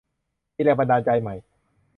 [0.55, 1.35] มีแรงบันดาลใจใหม่